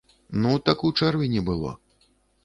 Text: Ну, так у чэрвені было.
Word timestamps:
Ну, 0.43 0.53
так 0.69 0.85
у 0.89 0.89
чэрвені 1.01 1.43
было. 1.51 1.75